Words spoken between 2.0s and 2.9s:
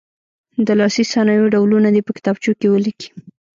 په کتابچو کې